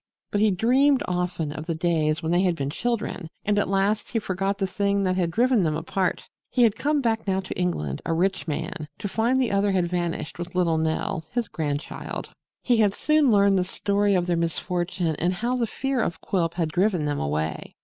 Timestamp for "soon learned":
12.95-13.59